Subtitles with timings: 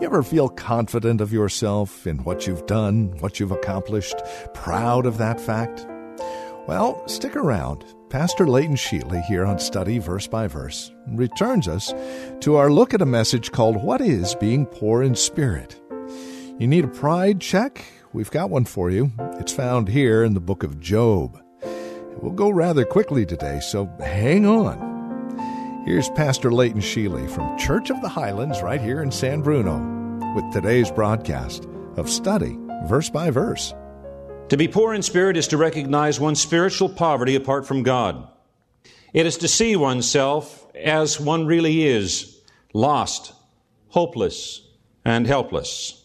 [0.00, 4.14] You ever feel confident of yourself in what you've done, what you've accomplished,
[4.54, 5.84] proud of that fact?
[6.68, 7.84] Well, stick around.
[8.08, 11.92] Pastor Leighton Sheely here on Study Verse by Verse returns us
[12.42, 15.80] to our look at a message called What is Being Poor in Spirit?
[16.60, 17.84] You need a pride check?
[18.12, 19.10] We've got one for you.
[19.40, 21.42] It's found here in the book of Job.
[22.22, 24.87] We'll go rather quickly today, so hang on.
[25.88, 29.78] Here's Pastor Leighton Sheely from Church of the Highlands right here in San Bruno
[30.34, 31.66] with today's broadcast
[31.96, 33.72] of Study Verse by Verse.
[34.50, 38.28] To be poor in spirit is to recognize one's spiritual poverty apart from God.
[39.14, 42.38] It is to see oneself as one really is
[42.74, 43.32] lost,
[43.88, 44.60] hopeless,
[45.06, 46.04] and helpless.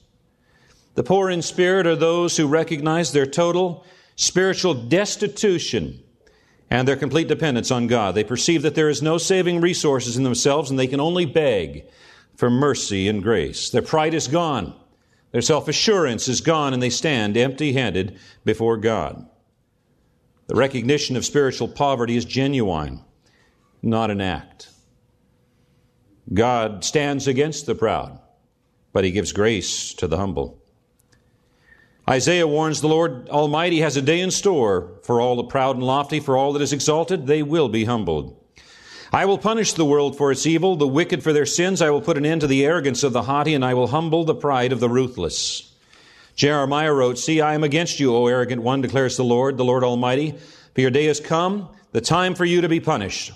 [0.96, 6.02] The poor in spirit are those who recognize their total spiritual destitution
[6.74, 8.16] and their complete dependence on God.
[8.16, 11.86] They perceive that there is no saving resources in themselves and they can only beg
[12.36, 13.70] for mercy and grace.
[13.70, 14.74] Their pride is gone.
[15.32, 19.24] Their self assurance is gone and they stand empty handed before God.
[20.48, 23.02] The recognition of spiritual poverty is genuine,
[23.84, 24.70] not an act.
[26.34, 28.18] God stands against the proud,
[28.94, 30.63] but he gives grace to the humble.
[32.10, 35.86] Isaiah warns the Lord Almighty has a day in store for all the proud and
[35.86, 38.38] lofty, for all that is exalted, they will be humbled.
[39.14, 41.82] I will punish the world for its evil, the wicked for their sins.
[41.82, 44.26] I will put an end to the arrogance of the haughty, and I will humble
[44.26, 45.72] the pride of the ruthless.
[46.36, 49.84] Jeremiah wrote, See, I am against you, O arrogant one, declares the Lord, the Lord
[49.84, 50.34] Almighty.
[50.74, 53.32] For your day has come, the time for you to be punished.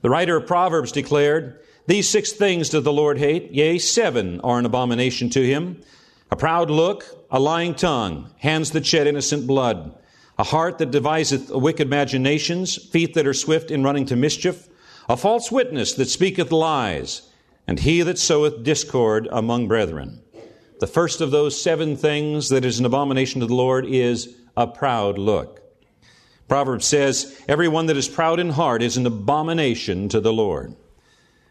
[0.00, 4.58] The writer of Proverbs declared, These six things doth the Lord hate, yea, seven are
[4.58, 5.82] an abomination to him
[6.34, 9.96] a proud look, a lying tongue, hands that shed innocent blood,
[10.36, 14.68] a heart that deviseth wicked imaginations, feet that are swift in running to mischief,
[15.08, 17.30] a false witness that speaketh lies,
[17.68, 20.20] and he that soweth discord among brethren.
[20.80, 24.66] The first of those seven things that is an abomination to the Lord is a
[24.66, 25.62] proud look.
[26.48, 30.74] Proverbs says, Everyone that is proud in heart is an abomination to the Lord.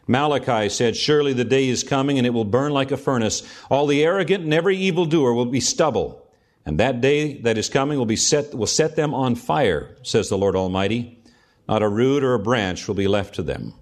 [0.06, 3.42] Malachi said, Surely the day is coming, and it will burn like a furnace.
[3.70, 6.26] All the arrogant and every evildoer will be stubble.
[6.66, 10.28] And that day that is coming will, be set, will set them on fire, says
[10.28, 11.22] the Lord Almighty.
[11.68, 13.74] Not a root or a branch will be left to them.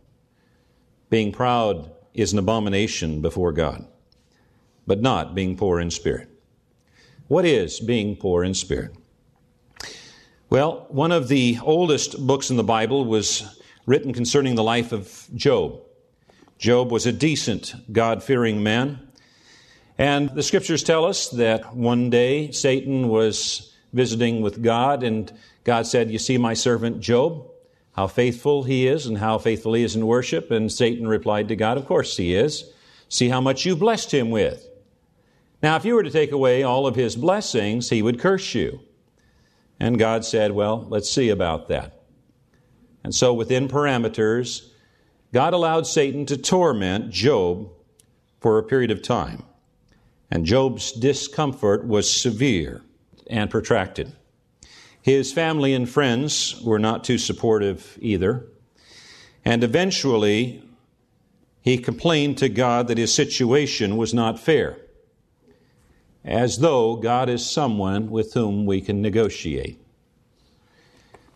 [1.11, 3.87] Being proud is an abomination before God,
[4.87, 6.29] but not being poor in spirit.
[7.29, 8.95] What is being poor in spirit?
[10.51, 15.29] Well, one of the oldest books in the Bible was written concerning the life of
[15.35, 15.81] Job.
[16.63, 19.01] Job was a decent, God fearing man.
[19.99, 25.33] And the scriptures tell us that one day Satan was visiting with God, and
[25.65, 27.49] God said, You see my servant Job,
[27.97, 30.53] how faithful he is and how faithful he is in worship.
[30.53, 32.73] And Satan replied to God, Of course he is.
[33.09, 34.65] See how much you blessed him with.
[35.65, 38.79] Now, if you were to take away all of his blessings, he would curse you.
[39.81, 42.03] And God said, Well, let's see about that.
[43.03, 44.69] And so, within parameters,
[45.33, 47.71] God allowed Satan to torment Job
[48.41, 49.45] for a period of time.
[50.31, 52.83] And Job's discomfort was severe
[53.29, 54.13] and protracted.
[55.01, 58.47] His family and friends were not too supportive either.
[59.45, 60.63] And eventually,
[61.61, 64.77] he complained to God that his situation was not fair,
[66.25, 69.81] as though God is someone with whom we can negotiate.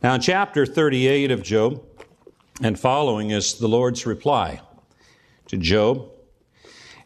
[0.02, 1.82] Now, in chapter 38 of Job,
[2.62, 4.60] and following is the Lord's reply
[5.48, 6.08] to Job.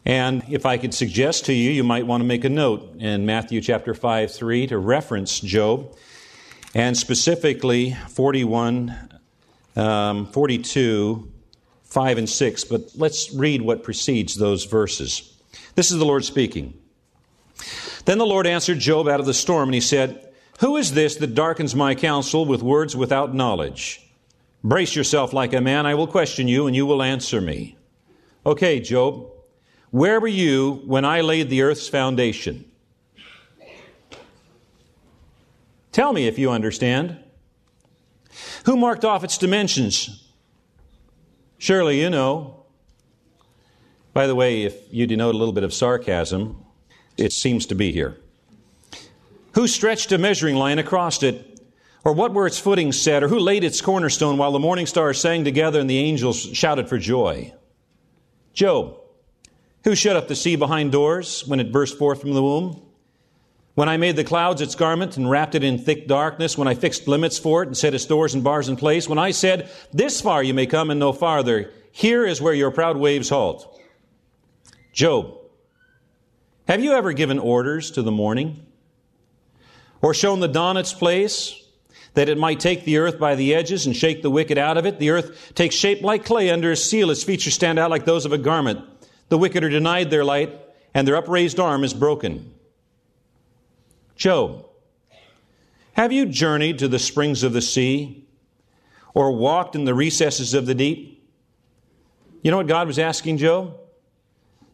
[0.05, 3.25] And if I could suggest to you, you might want to make a note in
[3.25, 5.95] Matthew chapter 5, 3 to reference Job,
[6.73, 9.19] and specifically 41,
[9.75, 11.31] um, 42,
[11.83, 12.63] 5, and 6.
[12.63, 15.37] But let's read what precedes those verses.
[15.75, 16.73] This is the Lord speaking.
[18.05, 21.17] Then the Lord answered Job out of the storm, and he said, Who is this
[21.17, 24.01] that darkens my counsel with words without knowledge?
[24.63, 25.85] Brace yourself like a man.
[25.85, 27.77] I will question you, and you will answer me.
[28.45, 29.27] Okay, Job,
[29.89, 32.65] where were you when I laid the earth's foundation?
[35.91, 37.17] Tell me if you understand.
[38.65, 40.29] Who marked off its dimensions?
[41.57, 42.65] Surely you know.
[44.13, 46.63] By the way, if you denote a little bit of sarcasm,
[47.17, 48.17] it seems to be here.
[49.53, 51.50] Who stretched a measuring line across it?
[52.03, 53.23] Or what were its footings set?
[53.23, 56.89] Or who laid its cornerstone while the morning stars sang together and the angels shouted
[56.89, 57.53] for joy?
[58.53, 58.97] Job.
[59.83, 62.81] Who shut up the sea behind doors when it burst forth from the womb?
[63.73, 66.75] When I made the clouds its garment and wrapped it in thick darkness, when I
[66.75, 69.69] fixed limits for it and set its doors and bars in place, when I said,
[69.93, 73.79] This far you may come and no farther, here is where your proud waves halt.
[74.93, 75.37] Job.
[76.67, 78.65] Have you ever given orders to the morning?
[80.01, 81.60] Or shown the dawn its place,
[82.13, 84.85] that it might take the earth by the edges and shake the wicked out of
[84.85, 84.99] it?
[84.99, 88.25] The earth takes shape like clay under a seal, its features stand out like those
[88.25, 88.81] of a garment.
[89.29, 90.59] The wicked are denied their light,
[90.93, 92.53] and their upraised arm is broken.
[94.15, 94.65] Job,
[95.93, 98.27] have you journeyed to the springs of the sea
[99.13, 101.29] or walked in the recesses of the deep?
[102.41, 103.77] You know what God was asking Job?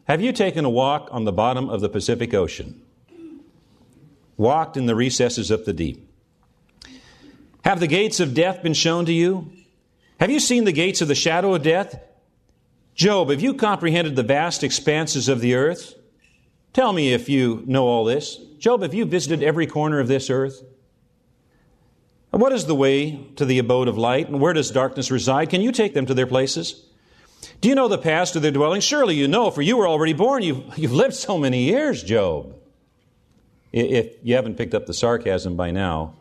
[0.04, 2.80] Have you taken a walk on the bottom of the Pacific Ocean?
[4.36, 6.07] Walked in the recesses of the deep?
[7.64, 9.52] Have the gates of death been shown to you?
[10.20, 12.00] Have you seen the gates of the shadow of death?
[12.94, 15.94] Job, have you comprehended the vast expanses of the earth?
[16.72, 18.36] Tell me if you know all this.
[18.58, 20.62] Job, have you visited every corner of this earth?
[22.30, 25.50] What is the way to the abode of light, and where does darkness reside?
[25.50, 26.84] Can you take them to their places?
[27.60, 28.80] Do you know the past of their dwelling?
[28.80, 30.42] Surely you know, for you were already born.
[30.42, 32.54] You've, you've lived so many years, Job.
[33.72, 36.14] If you haven't picked up the sarcasm by now,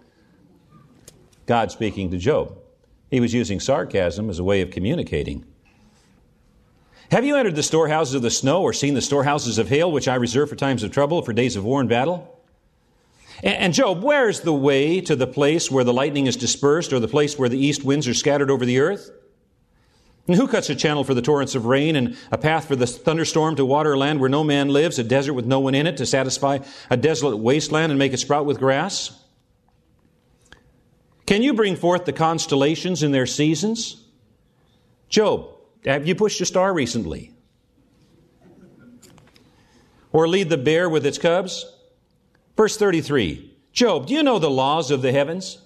[1.48, 2.58] God speaking to Job.
[3.10, 5.46] He was using sarcasm as a way of communicating.
[7.10, 10.10] Have you entered the storehouses of the snow or seen the storehouses of hail, which
[10.10, 12.38] I reserve for times of trouble, for days of war and battle?
[13.42, 17.08] And Job, where's the way to the place where the lightning is dispersed or the
[17.08, 19.10] place where the east winds are scattered over the earth?
[20.28, 22.88] And who cuts a channel for the torrents of rain and a path for the
[22.88, 25.88] thunderstorm to water a land where no man lives, a desert with no one in
[25.88, 26.60] it, to satisfy
[26.90, 29.24] a desolate wasteland and make it sprout with grass?
[31.28, 34.02] Can you bring forth the constellations in their seasons?
[35.10, 35.50] Job,
[35.86, 37.34] have you pushed a star recently?
[40.14, 41.66] Or lead the bear with its cubs?
[42.56, 45.60] Verse 33 Job, do you know the laws of the heavens?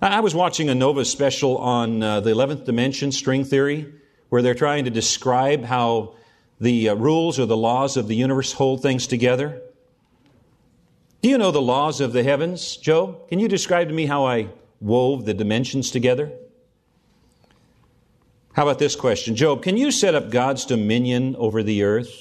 [0.00, 3.92] I was watching a Nova special on uh, the 11th dimension string theory,
[4.30, 6.14] where they're trying to describe how
[6.58, 9.62] the uh, rules or the laws of the universe hold things together.
[11.24, 13.30] Do you know the laws of the heavens, Job?
[13.30, 14.50] Can you describe to me how I
[14.82, 16.30] wove the dimensions together?
[18.52, 19.34] How about this question?
[19.34, 22.12] Job, can you set up God's dominion over the earth?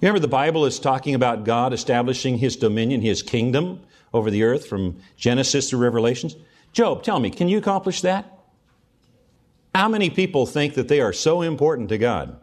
[0.00, 3.82] Remember the Bible is talking about God establishing his dominion, his kingdom
[4.14, 6.36] over the earth from Genesis to Revelations.
[6.72, 8.32] Job, tell me, can you accomplish that?
[9.74, 12.40] How many people think that they are so important to God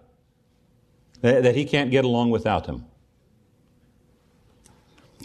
[1.21, 2.85] that he can't get along without them?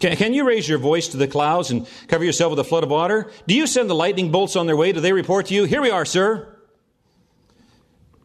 [0.01, 2.83] Can, can, you raise your voice to the clouds and cover yourself with a flood
[2.83, 3.31] of water?
[3.47, 4.93] Do you send the lightning bolts on their way?
[4.93, 6.57] Do they report to you, Here we are, sir?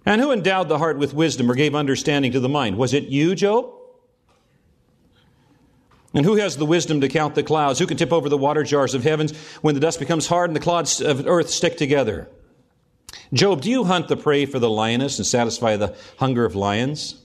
[0.05, 2.77] And who endowed the heart with wisdom or gave understanding to the mind?
[2.77, 3.71] Was it you, Job?
[6.13, 7.79] And who has the wisdom to count the clouds?
[7.79, 10.55] Who can tip over the water jars of heavens when the dust becomes hard and
[10.55, 12.29] the clods of earth stick together?
[13.33, 17.24] Job, do you hunt the prey for the lioness and satisfy the hunger of lions?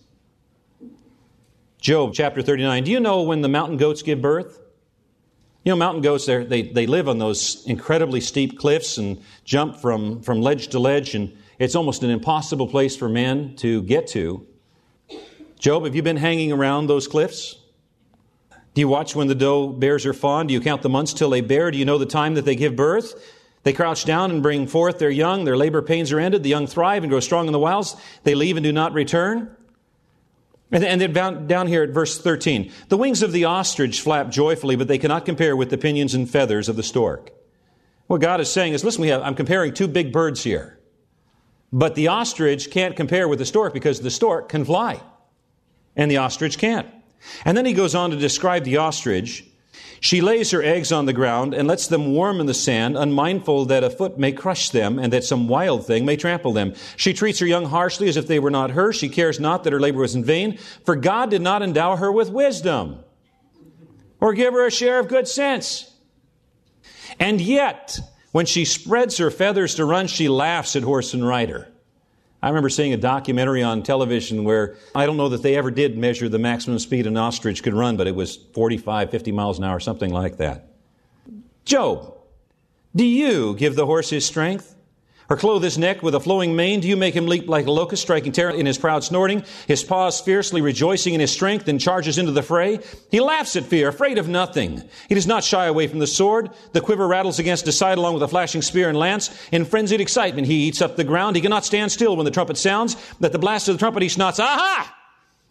[1.80, 2.84] Job chapter 39.
[2.84, 4.60] Do you know when the mountain goats give birth?
[5.64, 10.20] You know, mountain goats, they, they live on those incredibly steep cliffs and jump from,
[10.20, 14.46] from ledge to ledge, and it's almost an impossible place for men to get to.
[15.58, 17.56] Job, have you been hanging around those cliffs?
[18.74, 20.48] Do you watch when the doe bears are fawn?
[20.48, 21.70] Do you count the months till they bear?
[21.70, 23.14] Do you know the time that they give birth?
[23.62, 25.44] They crouch down and bring forth their young.
[25.44, 26.42] Their labor pains are ended.
[26.42, 27.96] The young thrive and grow strong in the wilds.
[28.22, 29.54] They leave and do not return.
[30.72, 32.72] And then down here at verse 13.
[32.88, 36.30] The wings of the ostrich flap joyfully, but they cannot compare with the pinions and
[36.30, 37.32] feathers of the stork.
[38.06, 40.78] What God is saying is, listen, we have, I'm comparing two big birds here.
[41.72, 45.00] But the ostrich can't compare with the stork because the stork can fly.
[45.96, 46.88] And the ostrich can't.
[47.44, 49.44] And then he goes on to describe the ostrich.
[50.00, 53.66] She lays her eggs on the ground and lets them warm in the sand, unmindful
[53.66, 56.74] that a foot may crush them and that some wild thing may trample them.
[56.96, 58.96] She treats her young harshly as if they were not hers.
[58.96, 62.10] She cares not that her labor was in vain, for God did not endow her
[62.10, 63.04] with wisdom
[64.20, 65.94] or give her a share of good sense.
[67.18, 67.98] And yet,
[68.32, 71.69] when she spreads her feathers to run, she laughs at horse and rider.
[72.42, 75.98] I remember seeing a documentary on television where I don't know that they ever did
[75.98, 79.64] measure the maximum speed an ostrich could run, but it was 45, 50 miles an
[79.64, 80.68] hour, something like that.
[81.66, 82.14] Job,
[82.96, 84.74] do you give the horse his strength?
[85.30, 86.80] Or clothe his neck with a flowing mane?
[86.80, 89.84] Do you make him leap like a locust, striking terror in his proud snorting, his
[89.84, 92.80] paws fiercely rejoicing in his strength, and charges into the fray?
[93.12, 94.82] He laughs at fear, afraid of nothing.
[95.08, 96.50] He does not shy away from the sword.
[96.72, 99.30] The quiver rattles against his side along with a flashing spear and lance.
[99.52, 101.36] In frenzied excitement, he eats up the ground.
[101.36, 102.96] He cannot stand still when the trumpet sounds.
[103.20, 104.96] That the blast of the trumpet, he snorts, Aha!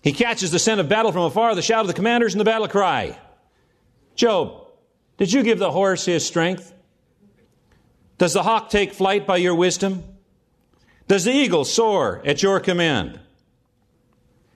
[0.04, 2.46] He catches the scent of battle from afar, the shout of the commanders, and the
[2.46, 3.18] battle cry.
[4.16, 4.68] Job,
[5.18, 6.74] did you give the horse his strength?
[8.20, 10.04] Does the hawk take flight by your wisdom?
[11.08, 13.20] Does the eagle soar at your command?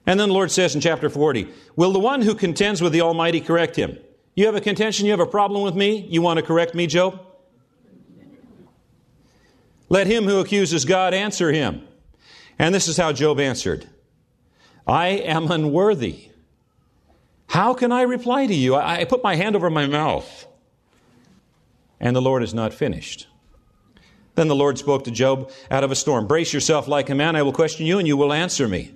[0.06, 3.00] And then the Lord says in chapter 40, Will the one who contends with the
[3.00, 3.98] Almighty correct him?
[4.34, 6.86] You have a contention, you have a problem with me, you want to correct me,
[6.86, 7.20] Job?
[9.88, 11.86] Let him who accuses God answer him.
[12.58, 13.86] And this is how Job answered
[14.86, 16.28] I am unworthy.
[17.46, 18.74] How can I reply to you?
[18.74, 20.46] I, put my hand over my mouth.
[21.98, 23.28] And the Lord is not finished.
[24.34, 26.26] Then the Lord spoke to Job out of a storm.
[26.26, 27.36] Brace yourself like a man.
[27.36, 28.94] I will question you and you will answer me.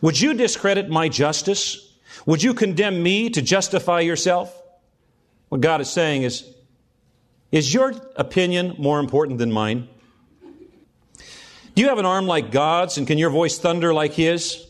[0.00, 1.94] Would you discredit my justice?
[2.26, 4.54] Would you condemn me to justify yourself?
[5.48, 6.48] What God is saying is,
[7.52, 9.88] is your opinion more important than mine?
[11.74, 14.66] Do you have an arm like God's and can your voice thunder like His?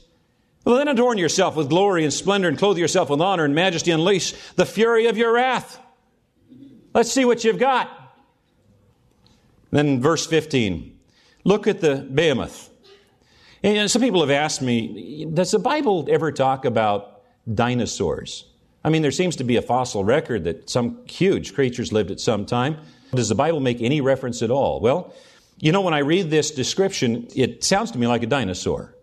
[0.64, 3.90] Well, then adorn yourself with glory and splendor and clothe yourself with honor and majesty
[3.90, 5.78] and unleash the fury of your wrath.
[6.94, 7.99] Let's see what you've got.
[9.70, 10.98] Then verse 15.
[11.44, 12.68] Look at the behemoth.
[13.62, 17.22] And some people have asked me, does the Bible ever talk about
[17.52, 18.46] dinosaurs?
[18.82, 22.20] I mean, there seems to be a fossil record that some huge creatures lived at
[22.20, 22.78] some time.
[23.14, 24.80] Does the Bible make any reference at all?
[24.80, 25.14] Well,
[25.58, 28.94] you know, when I read this description, it sounds to me like a dinosaur.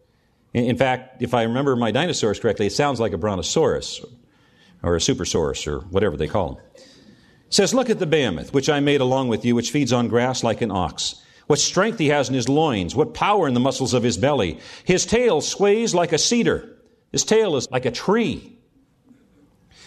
[0.53, 4.03] In fact, if I remember my dinosaurs correctly, it sounds like a brontosaurus
[4.81, 6.63] or a supersaurus or whatever they call them.
[7.49, 10.43] Says, Look at the behemoth, which I made along with you, which feeds on grass
[10.43, 11.15] like an ox.
[11.47, 14.59] What strength he has in his loins, what power in the muscles of his belly.
[14.83, 16.77] His tail sways like a cedar.
[17.11, 18.57] His tail is like a tree.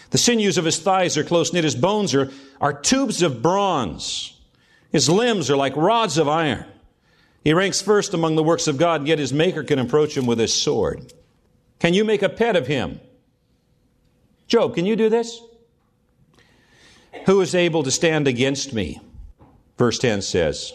[0.09, 1.63] The sinews of his thighs are close knit.
[1.63, 4.37] His bones are, are tubes of bronze.
[4.91, 6.65] His limbs are like rods of iron.
[7.43, 10.25] He ranks first among the works of God, and yet his maker can approach him
[10.25, 11.13] with his sword.
[11.79, 12.99] Can you make a pet of him?
[14.47, 15.39] Job, can you do this?
[17.25, 19.01] Who is able to stand against me?
[19.77, 20.73] Verse 10 says,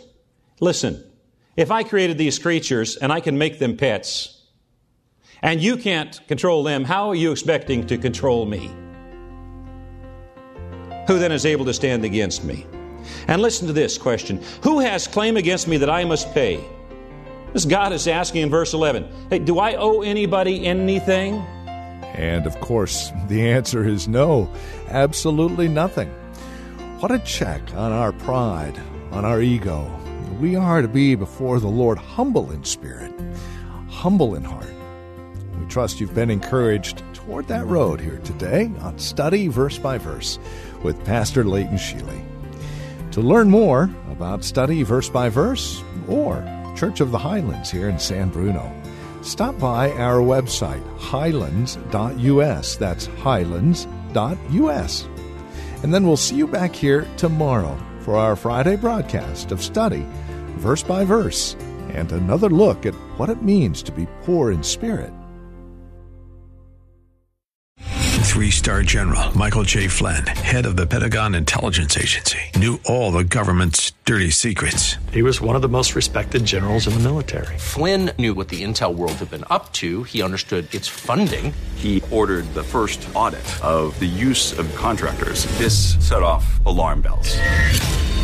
[0.60, 1.02] Listen,
[1.56, 4.42] if I created these creatures and I can make them pets,
[5.42, 8.70] and you can't control them, how are you expecting to control me?
[11.06, 12.66] Who then is able to stand against me?
[13.28, 16.62] And listen to this question Who has claim against me that I must pay?
[17.52, 21.34] This God is asking in verse 11 Hey, do I owe anybody anything?
[22.14, 24.50] And of course, the answer is no,
[24.88, 26.12] absolutely nothing.
[27.00, 29.94] What a check on our pride, on our ego.
[30.40, 33.12] We are to be before the Lord humble in spirit,
[33.90, 34.72] humble in heart.
[35.60, 40.38] We trust you've been encouraged toward that road here today on Study Verse by Verse
[40.82, 42.24] with Pastor Leighton Sheely.
[43.10, 46.42] To learn more about Study Verse by Verse or
[46.74, 48.72] Church of the Highlands here in San Bruno,
[49.20, 52.76] stop by our website, highlands.us.
[52.76, 55.08] That's highlands.us.
[55.86, 60.04] And then we'll see you back here tomorrow for our Friday broadcast of study,
[60.56, 61.54] verse by verse,
[61.92, 65.12] and another look at what it means to be poor in spirit.
[68.36, 69.88] Three star general Michael J.
[69.88, 74.96] Flynn, head of the Pentagon Intelligence Agency, knew all the government's dirty secrets.
[75.10, 77.56] He was one of the most respected generals in the military.
[77.56, 81.54] Flynn knew what the intel world had been up to, he understood its funding.
[81.76, 85.46] He ordered the first audit of the use of contractors.
[85.56, 87.38] This set off alarm bells.